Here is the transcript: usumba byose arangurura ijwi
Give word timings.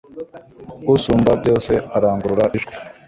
usumba 0.93 1.31
byose 1.41 1.71
arangurura 1.97 2.45
ijwi 2.57 2.73